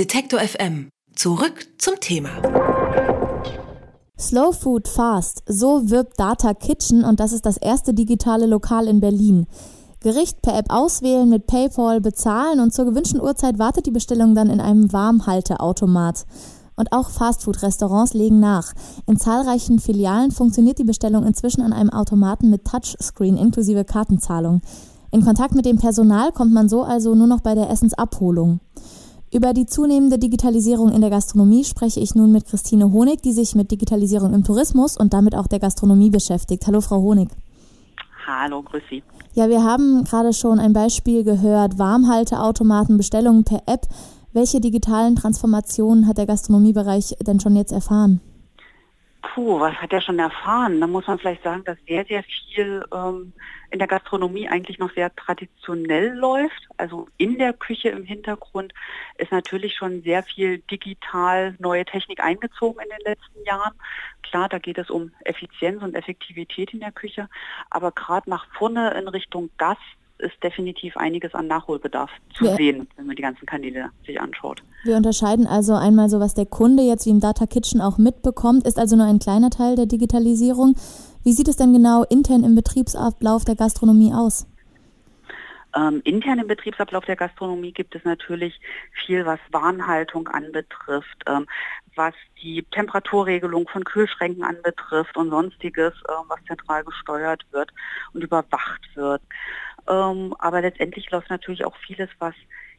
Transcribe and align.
Detektor 0.00 0.40
FM. 0.40 0.88
Zurück 1.14 1.66
zum 1.76 2.00
Thema. 2.00 2.30
Slow 4.18 4.54
Food 4.54 4.88
Fast. 4.88 5.42
So 5.46 5.90
wirbt 5.90 6.18
Data 6.18 6.54
Kitchen 6.54 7.04
und 7.04 7.20
das 7.20 7.32
ist 7.32 7.44
das 7.44 7.58
erste 7.58 7.92
digitale 7.92 8.46
Lokal 8.46 8.88
in 8.88 9.00
Berlin. 9.00 9.46
Gericht 10.00 10.40
per 10.40 10.56
App 10.56 10.72
auswählen, 10.72 11.28
mit 11.28 11.46
PayPal 11.46 12.00
bezahlen 12.00 12.60
und 12.60 12.72
zur 12.72 12.86
gewünschten 12.86 13.20
Uhrzeit 13.20 13.58
wartet 13.58 13.84
die 13.84 13.90
Bestellung 13.90 14.34
dann 14.34 14.48
in 14.48 14.62
einem 14.62 14.90
Warmhalteautomat. 14.90 16.24
Und 16.76 16.92
auch 16.92 17.10
Fastfood-Restaurants 17.10 18.14
legen 18.14 18.40
nach. 18.40 18.72
In 19.06 19.18
zahlreichen 19.18 19.80
Filialen 19.80 20.30
funktioniert 20.30 20.78
die 20.78 20.84
Bestellung 20.84 21.26
inzwischen 21.26 21.60
an 21.60 21.74
einem 21.74 21.90
Automaten 21.90 22.48
mit 22.48 22.64
Touchscreen 22.64 23.36
inklusive 23.36 23.84
Kartenzahlung. 23.84 24.62
In 25.10 25.22
Kontakt 25.22 25.54
mit 25.54 25.66
dem 25.66 25.76
Personal 25.76 26.32
kommt 26.32 26.54
man 26.54 26.70
so 26.70 26.84
also 26.84 27.14
nur 27.14 27.26
noch 27.26 27.42
bei 27.42 27.54
der 27.54 27.68
Essensabholung. 27.68 28.60
Über 29.32 29.52
die 29.52 29.66
zunehmende 29.66 30.18
Digitalisierung 30.18 30.90
in 30.90 31.02
der 31.02 31.10
Gastronomie 31.10 31.62
spreche 31.62 32.00
ich 32.00 32.16
nun 32.16 32.32
mit 32.32 32.46
Christine 32.46 32.90
Honig, 32.90 33.22
die 33.22 33.32
sich 33.32 33.54
mit 33.54 33.70
Digitalisierung 33.70 34.34
im 34.34 34.42
Tourismus 34.42 34.96
und 34.96 35.12
damit 35.12 35.36
auch 35.36 35.46
der 35.46 35.60
Gastronomie 35.60 36.10
beschäftigt. 36.10 36.66
Hallo, 36.66 36.80
Frau 36.80 37.00
Honig. 37.00 37.28
Hallo, 38.26 38.60
grüß 38.60 38.82
Sie. 38.90 39.04
Ja, 39.34 39.48
wir 39.48 39.62
haben 39.62 40.02
gerade 40.02 40.32
schon 40.32 40.58
ein 40.58 40.72
Beispiel 40.72 41.22
gehört, 41.22 41.78
Warmhalteautomaten, 41.78 42.96
Bestellungen 42.96 43.44
per 43.44 43.62
App. 43.66 43.86
Welche 44.32 44.60
digitalen 44.60 45.14
Transformationen 45.14 46.08
hat 46.08 46.18
der 46.18 46.26
Gastronomiebereich 46.26 47.14
denn 47.24 47.38
schon 47.38 47.54
jetzt 47.54 47.70
erfahren? 47.70 48.20
Puh, 49.22 49.60
was 49.60 49.74
hat 49.74 49.92
er 49.92 50.00
schon 50.00 50.18
erfahren? 50.18 50.80
Da 50.80 50.86
muss 50.86 51.06
man 51.06 51.18
vielleicht 51.18 51.42
sagen, 51.42 51.62
dass 51.64 51.76
sehr, 51.86 52.04
sehr 52.06 52.22
viel 52.22 52.84
ähm, 52.92 53.32
in 53.70 53.78
der 53.78 53.88
Gastronomie 53.88 54.48
eigentlich 54.48 54.78
noch 54.78 54.92
sehr 54.94 55.14
traditionell 55.14 56.14
läuft. 56.14 56.68
Also 56.78 57.06
in 57.18 57.38
der 57.38 57.52
Küche 57.52 57.90
im 57.90 58.04
Hintergrund 58.04 58.72
ist 59.18 59.30
natürlich 59.30 59.74
schon 59.74 60.02
sehr 60.02 60.22
viel 60.22 60.58
digital 60.58 61.54
neue 61.58 61.84
Technik 61.84 62.20
eingezogen 62.20 62.82
in 62.82 62.88
den 62.88 63.12
letzten 63.12 63.44
Jahren. 63.44 63.74
Klar, 64.22 64.48
da 64.48 64.58
geht 64.58 64.78
es 64.78 64.90
um 64.90 65.12
Effizienz 65.24 65.82
und 65.82 65.94
Effektivität 65.94 66.72
in 66.72 66.80
der 66.80 66.92
Küche, 66.92 67.28
aber 67.68 67.92
gerade 67.92 68.30
nach 68.30 68.46
vorne 68.54 68.92
in 68.94 69.08
Richtung 69.08 69.50
Gast 69.58 69.80
ist 70.20 70.42
definitiv 70.42 70.96
einiges 70.96 71.34
an 71.34 71.46
Nachholbedarf 71.46 72.10
zu 72.34 72.46
ja. 72.46 72.56
sehen, 72.56 72.88
wenn 72.96 73.06
man 73.06 73.16
die 73.16 73.22
ganzen 73.22 73.46
Kanäle 73.46 73.90
sich 74.06 74.20
anschaut. 74.20 74.62
Wir 74.84 74.96
unterscheiden 74.96 75.46
also 75.46 75.74
einmal 75.74 76.08
so, 76.08 76.20
was 76.20 76.34
der 76.34 76.46
Kunde 76.46 76.82
jetzt 76.82 77.06
wie 77.06 77.10
im 77.10 77.20
Data 77.20 77.46
Kitchen 77.46 77.80
auch 77.80 77.98
mitbekommt, 77.98 78.66
ist 78.66 78.78
also 78.78 78.96
nur 78.96 79.06
ein 79.06 79.18
kleiner 79.18 79.50
Teil 79.50 79.76
der 79.76 79.86
Digitalisierung. 79.86 80.74
Wie 81.22 81.32
sieht 81.32 81.48
es 81.48 81.56
denn 81.56 81.72
genau 81.72 82.04
intern 82.04 82.44
im 82.44 82.54
Betriebsablauf 82.54 83.44
der 83.44 83.56
Gastronomie 83.56 84.12
aus? 84.14 84.46
Ähm, 85.74 86.00
intern 86.04 86.38
im 86.40 86.48
Betriebsablauf 86.48 87.04
der 87.04 87.16
Gastronomie 87.16 87.72
gibt 87.72 87.94
es 87.94 88.04
natürlich 88.04 88.60
viel, 89.04 89.24
was 89.24 89.38
Warnhaltung 89.52 90.26
anbetrifft, 90.28 91.22
ähm, 91.26 91.46
was 91.94 92.14
die 92.42 92.64
Temperaturregelung 92.70 93.68
von 93.68 93.84
Kühlschränken 93.84 94.42
anbetrifft 94.42 95.16
und 95.16 95.30
sonstiges, 95.30 95.92
äh, 96.08 96.12
was 96.28 96.42
zentral 96.46 96.84
gesteuert 96.84 97.44
wird 97.52 97.70
und 98.12 98.22
überwacht 98.22 98.80
wird. 98.94 99.22
Ähm, 99.88 100.34
aber 100.38 100.60
letztendlich 100.60 101.10
läuft 101.10 101.30
natürlich 101.30 101.64
auch 101.64 101.76
vieles, 101.76 102.08
was 102.18 102.34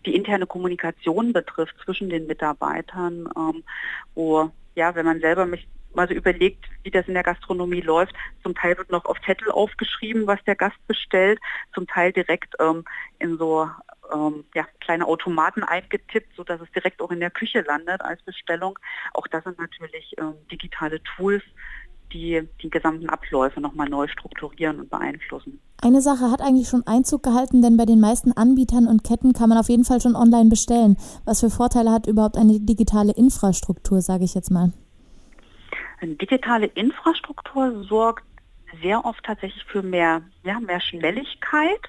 die 0.06 0.16
interne 0.16 0.48
Kommunikation 0.48 1.34
betrifft 1.34 1.76
zwischen 1.84 2.10
den 2.10 2.28
Mitarbeitern, 2.28 3.30
ähm, 3.38 3.64
wo 4.16 4.52
ja, 4.76 4.96
wenn 4.96 5.06
man 5.06 5.20
selber 5.20 5.46
mich 5.46 5.68
mal 5.94 6.08
so 6.08 6.14
überlegt, 6.14 6.66
wie 6.84 6.92
das 6.92 7.08
in 7.08 7.14
der 7.14 7.24
Gastronomie 7.24 7.82
läuft, 7.82 8.14
zum 8.44 8.56
Teil 8.56 8.78
wird 8.78 8.92
noch 8.92 9.06
auf 9.06 9.20
Zettel 9.26 9.52
aufgeschrieben, 9.52 10.28
was 10.28 10.42
der 10.46 10.56
Gast 10.56 10.78
bestellt, 10.88 11.40
zum 11.74 11.86
Teil 11.88 12.14
direkt 12.14 12.56
ähm, 12.60 12.86
in 13.20 13.38
so 13.38 13.70
ähm, 14.14 14.46
ja, 14.56 14.66
kleine 14.80 15.06
Automaten 15.06 15.64
eingetippt, 15.64 16.36
sodass 16.36 16.62
es 16.62 16.72
direkt 16.72 17.02
auch 17.02 17.12
in 17.12 17.20
der 17.20 17.32
Küche 17.32 17.62
landet 17.62 18.02
als 18.02 18.22
Bestellung. 18.24 18.80
Auch 19.14 19.28
das 19.28 19.44
sind 19.44 19.60
natürlich 19.60 20.16
ähm, 20.18 20.36
digitale 20.50 21.02
Tools, 21.04 21.44
die 22.14 22.48
die 22.62 22.70
gesamten 22.70 23.10
Abläufe 23.10 23.62
nochmal 23.62 23.90
neu 23.90 24.08
strukturieren 24.08 24.80
und 24.80 24.90
beeinflussen. 24.90 25.60
Eine 25.82 26.02
Sache 26.02 26.30
hat 26.30 26.42
eigentlich 26.42 26.68
schon 26.68 26.86
Einzug 26.86 27.24
gehalten, 27.24 27.62
denn 27.62 27.78
bei 27.78 27.86
den 27.86 28.00
meisten 28.00 28.32
Anbietern 28.32 28.88
und 28.88 29.04
Ketten 29.04 29.34
kann 29.34 29.50
man 29.50 29.58
auf 29.58 29.70
jeden 29.70 29.86
Fall 29.86 30.00
schon 30.00 30.16
online 30.16 30.50
bestellen. 30.50 30.98
Was 31.26 31.40
für 31.40 31.50
Vorteile 31.50 31.92
hat 31.92 32.08
überhaupt 32.08 32.38
eine 32.38 32.60
digitale 32.60 33.14
Infrastruktur, 33.14 34.02
sage 34.02 34.24
ich 34.24 34.36
jetzt 34.36 34.52
mal? 34.52 34.72
Eine 36.00 36.16
digitale 36.16 36.68
Infrastruktur 36.68 37.84
sorgt 37.84 38.24
sehr 38.82 39.04
oft 39.06 39.24
tatsächlich 39.24 39.64
für 39.66 39.82
mehr, 39.82 40.22
ja, 40.44 40.60
mehr 40.60 40.82
Schnelligkeit, 40.82 41.82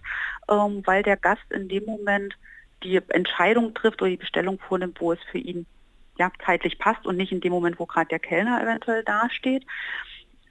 ähm, 0.49 0.83
weil 0.84 1.03
der 1.03 1.16
Gast 1.16 1.50
in 1.50 1.69
dem 1.69 1.84
Moment 1.84 2.34
die 2.83 3.00
Entscheidung 3.09 3.75
trifft 3.75 4.03
oder 4.03 4.10
die 4.10 4.16
Bestellung 4.16 4.59
vornimmt, 4.59 5.00
wo 5.00 5.12
es 5.12 5.21
für 5.31 5.39
ihn 5.39 5.66
ja, 6.19 6.31
zeitlich 6.44 6.78
passt 6.78 7.06
und 7.06 7.16
nicht 7.16 7.33
in 7.33 7.41
dem 7.41 7.53
Moment, 7.53 7.78
wo 7.78 7.87
gerade 7.87 8.09
der 8.09 8.19
Kellner 8.19 8.62
eventuell 8.62 9.03
dasteht. 9.04 9.65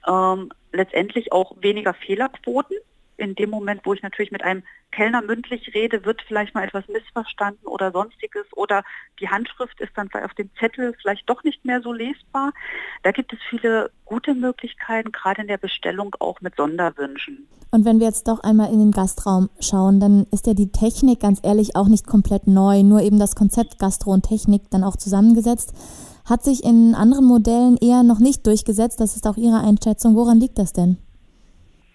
Ähm, 0.08 0.52
letztendlich 0.72 1.32
auch 1.32 1.56
weniger 1.62 1.94
Fehlerquoten. 1.94 2.78
In 3.18 3.36
dem 3.36 3.52
Moment, 3.52 3.82
wo 3.84 3.94
ich 3.94 4.02
natürlich 4.02 4.32
mit 4.32 4.44
einem 4.44 4.64
Kellner 4.92 5.22
mündlich 5.22 5.76
rede, 5.76 6.06
wird 6.06 6.24
vielleicht 6.28 6.56
mal 6.56 6.64
etwas 6.64 6.88
missverstanden 6.88 7.68
oder 7.68 7.92
sonstiges 7.92 8.46
oder 8.56 8.84
die 9.20 9.30
Handschrift 9.30 9.80
ist 9.80 9.92
dann 9.96 10.10
auf 10.24 10.34
dem 10.34 10.50
Zettel 10.60 10.96
vielleicht 11.00 11.30
doch 11.30 11.44
nicht 11.44 11.64
mehr 11.64 11.82
so 11.82 11.94
lesbar. 11.94 12.52
Da 13.04 13.12
gibt 13.12 13.32
es 13.32 13.40
viele 13.48 13.92
gute 14.06 14.34
Möglichkeiten, 14.34 15.12
gerade 15.12 15.44
in 15.44 15.48
der 15.48 15.58
Bestellung 15.58 16.16
auch 16.20 16.42
mit 16.42 16.56
Sonderwünschen. 16.56 17.48
Und 17.70 17.86
wenn 17.86 18.00
wir 18.00 18.08
jetzt 18.08 18.28
doch 18.28 18.42
einmal 18.42 18.72
in 18.72 18.80
den 18.80 18.92
Gastraum 18.92 19.50
schauen, 19.60 20.00
dann 20.00 20.26
ist 20.32 20.46
ja 20.46 20.54
die 20.54 20.72
Technik 20.72 21.22
ganz 21.22 21.40
ehrlich 21.42 21.76
auch 21.76 21.88
nicht 21.88 22.06
komplett 22.06 22.48
neu, 22.48 22.84
nur 22.84 23.02
eben 23.02 23.18
das 23.18 23.36
Konzept 23.36 23.80
Gastro 23.80 24.12
und 24.12 24.24
Technik 24.24 24.64
dann 24.72 24.84
auch 24.84 24.98
zusammengesetzt. 24.98 25.74
Hat 26.26 26.44
sich 26.44 26.64
in 26.64 26.96
anderen 26.96 27.26
Modellen 27.26 27.78
eher 27.78 28.04
noch 28.04 28.20
nicht 28.20 28.46
durchgesetzt. 28.46 29.00
Das 29.00 29.16
ist 29.16 29.28
auch 29.28 29.38
Ihre 29.38 29.60
Einschätzung. 29.60 30.16
Woran 30.16 30.40
liegt 30.40 30.58
das 30.58 30.74
denn? 30.74 30.98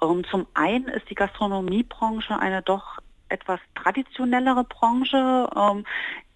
Um, 0.01 0.25
zum 0.25 0.47
einen 0.55 0.89
ist 0.89 1.09
die 1.09 1.15
Gastronomiebranche 1.15 2.39
eine 2.39 2.63
doch 2.63 2.99
etwas 3.29 3.61
traditionellere 3.75 4.65
Branche. 4.65 5.49
Ähm, 5.57 5.85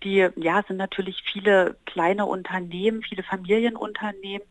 die 0.02 0.28
ja 0.36 0.62
sind 0.66 0.78
natürlich 0.78 1.22
viele 1.30 1.76
kleine 1.84 2.26
Unternehmen, 2.26 3.02
viele 3.02 3.22
Familienunternehmen, 3.22 4.46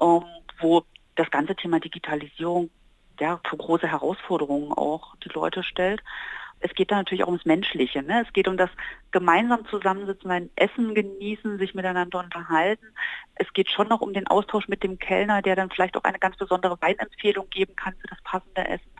ähm, 0.00 0.24
wo 0.58 0.82
das 1.14 1.30
ganze 1.30 1.54
Thema 1.54 1.80
Digitalisierung 1.80 2.70
ja, 3.20 3.40
für 3.48 3.56
große 3.56 3.86
Herausforderungen 3.86 4.72
auch 4.72 5.14
die 5.16 5.28
Leute 5.28 5.62
stellt 5.62 6.02
es 6.60 6.74
geht 6.74 6.90
da 6.90 6.96
natürlich 6.96 7.24
auch 7.24 7.28
ums 7.28 7.46
Menschliche. 7.46 8.02
Ne? 8.02 8.22
Es 8.26 8.32
geht 8.32 8.46
um 8.46 8.56
das 8.56 8.70
gemeinsam 9.10 9.66
zusammensitzen, 9.66 10.30
ein 10.30 10.50
Essen 10.56 10.94
genießen, 10.94 11.58
sich 11.58 11.74
miteinander 11.74 12.20
unterhalten. 12.20 12.86
Es 13.34 13.52
geht 13.54 13.70
schon 13.70 13.88
noch 13.88 14.02
um 14.02 14.12
den 14.12 14.26
Austausch 14.26 14.68
mit 14.68 14.82
dem 14.82 14.98
Kellner, 14.98 15.42
der 15.42 15.56
dann 15.56 15.70
vielleicht 15.70 15.96
auch 15.96 16.04
eine 16.04 16.18
ganz 16.18 16.36
besondere 16.36 16.80
Weinempfehlung 16.80 17.48
geben 17.48 17.74
kann 17.76 17.94
für 18.00 18.08
das 18.08 18.22
passende 18.22 18.68
Essen. 18.68 18.90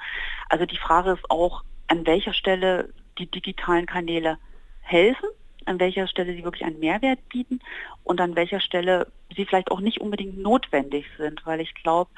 Also 0.49 0.65
die 0.65 0.79
Frage 0.79 1.13
ist 1.13 1.31
auch, 1.31 1.63
an 1.87 2.07
welcher 2.07 2.33
Stelle 2.33 2.93
die 3.19 3.27
digitalen 3.27 3.87
Kanäle 3.87 4.39
helfen, 4.81 5.29
an 5.67 5.79
welcher 5.79 6.07
Stelle 6.07 6.35
sie 6.35 6.45
wirklich 6.45 6.65
einen 6.65 6.81
Mehrwert 6.81 7.29
bieten 7.29 7.61
und 8.05 8.21
an 8.21 8.37
welcher 8.37 8.61
Stelle 8.61 9.07
sie 9.37 9.45
vielleicht 9.45 9.71
auch 9.71 9.81
nicht 9.81 10.01
unbedingt 10.01 10.39
notwendig 10.39 11.07
sind, 11.19 11.45
weil 11.45 11.61
ich 11.61 11.75
glaube, 11.75 12.11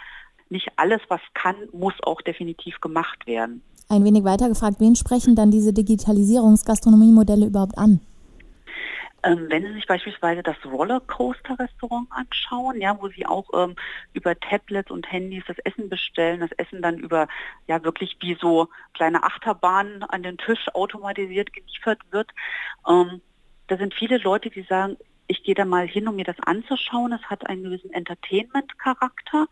nicht 0.53 0.69
alles, 0.77 1.01
was 1.09 1.21
kann, 1.35 1.57
muss 1.73 1.95
auch 2.05 2.23
definitiv 2.23 2.81
gemacht 2.81 3.27
werden. 3.27 3.63
Ein 3.89 4.05
wenig 4.05 4.25
weiter 4.25 4.49
gefragt, 4.49 4.77
wen 4.79 4.95
sprechen 4.95 5.35
dann 5.35 5.51
diese 5.51 5.73
Digitalisierungsgastronomiemodelle 5.73 7.47
überhaupt 7.47 7.77
an? 7.77 8.01
Ähm, 9.25 9.47
wenn 9.49 9.62
Sie 9.62 9.73
sich 9.75 9.87
beispielsweise 9.87 10.43
das 10.43 10.57
Rollercoaster-Restaurant 10.65 12.09
anschauen, 12.11 12.81
ja, 12.81 13.01
wo 13.01 13.09
Sie 13.09 13.25
auch 13.25 13.49
ähm, 13.55 13.77
über 14.15 14.39
Tablets 14.39 14.91
und 14.91 15.11
Handys 15.11 15.45
das 15.47 15.59
Essen 15.59 15.89
bestellen, 15.89 16.41
das 16.41 16.51
Essen 16.53 16.83
dann 16.83 16.99
über 16.99 17.29
ja 17.69 17.85
wirklich 17.85 18.17
wie 18.21 18.37
so 18.41 18.69
kleine 18.95 19.23
Achterbahnen 19.23 20.03
an 20.03 20.25
den 20.25 20.39
Tisch 20.39 20.67
automatisiert 20.75 21.53
geliefert 21.53 22.01
wird, 22.11 22.31
ähm, 22.89 23.21
da 23.69 23.77
sind 23.77 23.95
viele 23.95 24.19
Leute, 24.19 24.51
die 24.51 24.62
sagen, 24.62 24.97
ich 25.29 25.45
gehe 25.45 25.55
da 25.55 25.65
mal 25.65 25.87
hin, 25.87 26.09
um 26.09 26.17
mir 26.17 26.25
das 26.25 26.41
anzuschauen. 26.44 27.12
Es 27.12 27.23
hat 27.31 27.47
einen 27.47 27.62
gewissen 27.62 27.93
Entertainment-Charakter. 27.93 29.47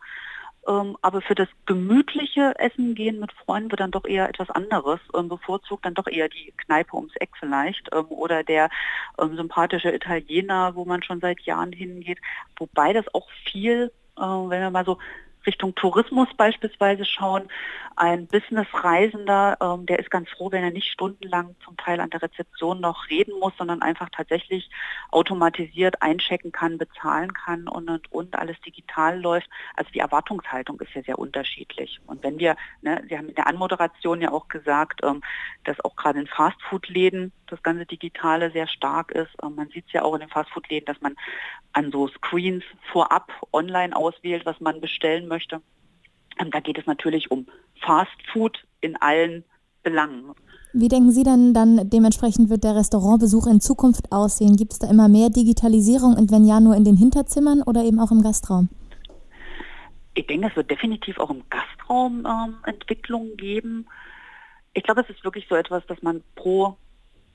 Ähm, 0.67 0.95
aber 1.01 1.21
für 1.21 1.33
das 1.33 1.47
gemütliche 1.65 2.53
Essen 2.59 2.93
gehen 2.93 3.19
mit 3.19 3.31
Freunden 3.33 3.71
wird 3.71 3.79
dann 3.79 3.91
doch 3.91 4.05
eher 4.05 4.29
etwas 4.29 4.49
anderes. 4.51 4.99
Ähm, 5.15 5.27
bevorzugt 5.27 5.85
dann 5.85 5.95
doch 5.95 6.07
eher 6.07 6.29
die 6.29 6.53
Kneipe 6.57 6.95
ums 6.95 7.15
Eck 7.15 7.31
vielleicht 7.39 7.89
ähm, 7.93 8.05
oder 8.09 8.43
der 8.43 8.69
ähm, 9.19 9.35
sympathische 9.35 9.93
Italiener, 9.93 10.75
wo 10.75 10.85
man 10.85 11.01
schon 11.01 11.19
seit 11.19 11.41
Jahren 11.41 11.71
hingeht. 11.71 12.19
Wobei 12.57 12.93
das 12.93 13.05
auch 13.13 13.27
viel, 13.45 13.91
äh, 14.17 14.21
wenn 14.21 14.61
wir 14.61 14.69
mal 14.69 14.85
so 14.85 14.99
Richtung 15.45 15.75
Tourismus 15.75 16.27
beispielsweise 16.35 17.05
schauen. 17.05 17.47
Ein 17.95 18.27
Businessreisender, 18.27 19.57
ähm, 19.61 19.85
der 19.85 19.99
ist 19.99 20.09
ganz 20.09 20.29
froh, 20.29 20.51
wenn 20.51 20.63
er 20.63 20.71
nicht 20.71 20.91
stundenlang 20.91 21.55
zum 21.63 21.77
Teil 21.77 21.99
an 21.99 22.09
der 22.09 22.21
Rezeption 22.21 22.79
noch 22.79 23.09
reden 23.09 23.37
muss, 23.39 23.53
sondern 23.57 23.81
einfach 23.81 24.09
tatsächlich 24.09 24.69
automatisiert 25.11 26.01
einchecken 26.01 26.51
kann, 26.51 26.77
bezahlen 26.77 27.33
kann 27.33 27.67
und, 27.67 27.89
und, 27.89 28.11
und 28.11 28.39
alles 28.39 28.59
digital 28.61 29.19
läuft. 29.19 29.49
Also 29.75 29.91
die 29.91 29.99
Erwartungshaltung 29.99 30.79
ist 30.79 30.93
ja 30.93 31.03
sehr 31.03 31.19
unterschiedlich. 31.19 31.99
Und 32.07 32.23
wenn 32.23 32.39
wir, 32.39 32.55
ne, 32.81 33.03
Sie 33.09 33.17
haben 33.17 33.29
in 33.29 33.35
der 33.35 33.47
Anmoderation 33.47 34.21
ja 34.21 34.31
auch 34.31 34.47
gesagt, 34.47 35.01
ähm, 35.03 35.21
dass 35.63 35.79
auch 35.83 35.95
gerade 35.95 36.19
in 36.19 36.27
Fastfood-Läden 36.27 37.31
das 37.47 37.61
ganze 37.63 37.85
Digitale 37.85 38.51
sehr 38.51 38.67
stark 38.67 39.11
ist. 39.11 39.31
Ähm, 39.43 39.55
man 39.55 39.69
sieht 39.69 39.85
es 39.87 39.93
ja 39.93 40.03
auch 40.03 40.13
in 40.13 40.21
den 40.21 40.29
Fastfood-Läden, 40.29 40.85
dass 40.85 41.01
man 41.01 41.15
an 41.73 41.91
so 41.91 42.07
Screens 42.07 42.63
vorab 42.91 43.31
online 43.53 43.95
auswählt, 43.95 44.45
was 44.45 44.59
man 44.59 44.81
bestellen 44.81 45.27
möchte. 45.31 45.61
Ähm, 46.39 46.51
da 46.51 46.59
geht 46.59 46.77
es 46.77 46.85
natürlich 46.85 47.31
um 47.31 47.47
Fast 47.83 48.11
Food 48.31 48.59
in 48.81 48.95
allen 48.97 49.43
Belangen. 49.81 50.35
Wie 50.73 50.87
denken 50.87 51.11
Sie 51.11 51.23
denn 51.23 51.53
dann 51.53 51.89
dementsprechend 51.89 52.49
wird 52.49 52.63
der 52.63 52.75
Restaurantbesuch 52.75 53.47
in 53.47 53.59
Zukunft 53.59 54.11
aussehen? 54.11 54.55
Gibt 54.55 54.73
es 54.73 54.79
da 54.79 54.89
immer 54.89 55.09
mehr 55.09 55.29
Digitalisierung 55.29 56.15
und 56.15 56.31
wenn 56.31 56.45
ja 56.45 56.59
nur 56.59 56.75
in 56.75 56.85
den 56.85 56.95
Hinterzimmern 56.95 57.61
oder 57.63 57.83
eben 57.83 57.99
auch 57.99 58.11
im 58.11 58.21
Gastraum? 58.21 58.69
Ich 60.13 60.27
denke, 60.27 60.47
es 60.47 60.55
wird 60.55 60.69
definitiv 60.69 61.17
auch 61.19 61.29
im 61.29 61.43
Gastraum 61.49 62.25
ähm, 62.25 62.55
Entwicklungen 62.65 63.35
geben. 63.37 63.87
Ich 64.73 64.83
glaube, 64.83 65.01
es 65.01 65.09
ist 65.09 65.23
wirklich 65.23 65.47
so 65.49 65.55
etwas, 65.55 65.85
dass 65.87 66.01
man 66.01 66.21
pro 66.35 66.77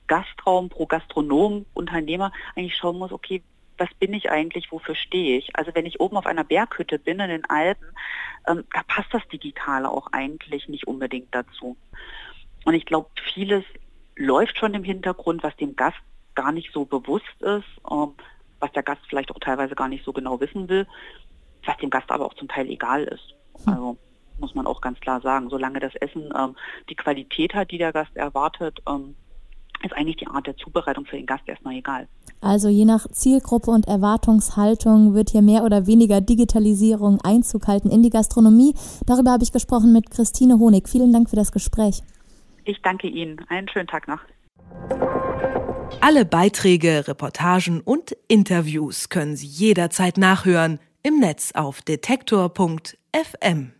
Gastraum, 0.07 0.69
pro 0.69 0.85
Gastronom, 0.85 1.65
Unternehmer 1.73 2.31
eigentlich 2.55 2.77
schauen 2.77 2.97
muss, 2.97 3.11
okay, 3.11 3.43
was 3.77 3.93
bin 3.99 4.13
ich 4.13 4.31
eigentlich, 4.31 4.71
wofür 4.71 4.95
stehe 4.95 5.37
ich? 5.37 5.55
Also 5.55 5.71
wenn 5.73 5.85
ich 5.85 5.99
oben 5.99 6.17
auf 6.17 6.25
einer 6.25 6.43
Berghütte 6.43 6.99
bin 6.99 7.19
in 7.19 7.29
den 7.29 7.45
Alpen, 7.45 7.87
ähm, 8.47 8.63
da 8.73 8.83
passt 8.83 9.13
das 9.13 9.27
Digitale 9.27 9.89
auch 9.89 10.07
eigentlich 10.11 10.67
nicht 10.67 10.87
unbedingt 10.87 11.33
dazu. 11.33 11.77
Und 12.65 12.73
ich 12.73 12.85
glaube, 12.85 13.09
vieles 13.33 13.63
läuft 14.15 14.57
schon 14.57 14.73
im 14.73 14.83
Hintergrund, 14.83 15.43
was 15.43 15.55
dem 15.57 15.75
Gast 15.75 15.97
gar 16.35 16.51
nicht 16.51 16.71
so 16.73 16.85
bewusst 16.85 17.41
ist, 17.41 17.65
ähm, 17.89 18.13
was 18.59 18.71
der 18.73 18.83
Gast 18.83 19.01
vielleicht 19.07 19.31
auch 19.31 19.39
teilweise 19.39 19.75
gar 19.75 19.87
nicht 19.87 20.03
so 20.03 20.13
genau 20.13 20.39
wissen 20.39 20.67
will, 20.69 20.87
was 21.65 21.77
dem 21.77 21.89
Gast 21.89 22.11
aber 22.11 22.25
auch 22.25 22.33
zum 22.33 22.47
Teil 22.47 22.69
egal 22.69 23.03
ist. 23.03 23.35
Hm. 23.65 23.73
Also 23.73 23.97
muss 24.39 24.55
man 24.55 24.67
auch 24.67 24.81
ganz 24.81 24.99
klar 24.99 25.21
sagen, 25.21 25.49
solange 25.49 25.79
das 25.79 25.95
Essen 25.95 26.31
ähm, 26.37 26.55
die 26.89 26.95
Qualität 26.95 27.53
hat, 27.53 27.71
die 27.71 27.77
der 27.77 27.93
Gast 27.93 28.15
erwartet, 28.15 28.79
ähm, 28.87 29.15
ist 29.83 29.93
eigentlich 29.93 30.17
die 30.17 30.27
Art 30.27 30.47
der 30.47 30.57
Zubereitung 30.57 31.05
für 31.05 31.17
den 31.17 31.25
Gast 31.25 31.47
erstmal 31.47 31.75
egal. 31.75 32.07
Also 32.41 32.69
je 32.69 32.85
nach 32.85 33.07
Zielgruppe 33.09 33.71
und 33.71 33.87
Erwartungshaltung 33.87 35.13
wird 35.13 35.31
hier 35.31 35.41
mehr 35.41 35.63
oder 35.63 35.87
weniger 35.87 36.21
Digitalisierung 36.21 37.19
Einzug 37.21 37.67
halten 37.67 37.89
in 37.89 38.03
die 38.03 38.09
Gastronomie. 38.09 38.73
Darüber 39.05 39.31
habe 39.31 39.43
ich 39.43 39.51
gesprochen 39.51 39.93
mit 39.93 40.11
Christine 40.11 40.59
Honig. 40.59 40.87
Vielen 40.87 41.11
Dank 41.11 41.29
für 41.29 41.35
das 41.35 41.51
Gespräch. 41.51 42.01
Ich 42.65 42.81
danke 42.81 43.07
Ihnen. 43.07 43.39
Einen 43.49 43.67
schönen 43.69 43.87
Tag 43.87 44.07
noch. 44.07 44.19
Alle 46.01 46.25
Beiträge, 46.25 47.07
Reportagen 47.07 47.81
und 47.81 48.15
Interviews 48.27 49.09
können 49.09 49.35
Sie 49.35 49.47
jederzeit 49.47 50.17
nachhören 50.17 50.79
im 51.03 51.19
Netz 51.19 51.53
auf 51.53 51.81
detektor.fm. 51.81 53.71